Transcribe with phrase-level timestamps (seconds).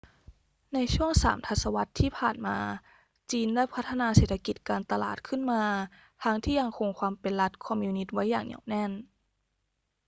[0.73, 2.57] ในช่วงสามทศวรรษที่ผ่านมา
[3.31, 5.63] จีนได้พัฒนาเศรษฐกิจการตลาดขึ้นมา
[6.23, 8.91] ทั้งที่ยังคงความเป็นรัฐคอมมิวนิสต์ไว้อย่างเหนียวแน่น